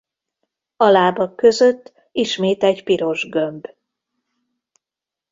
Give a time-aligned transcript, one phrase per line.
[0.75, 3.67] A lábak között ismét egy piros gömb.